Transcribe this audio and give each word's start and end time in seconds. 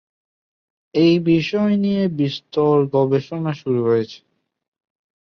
এই 0.95 1.15
বিষয় 1.27 1.73
নিয়ে 1.77 2.03
বিস্তর 2.19 2.75
গবেষণা 2.93 3.51
শুরু 3.53 3.79
হয়েছে। 3.83 4.19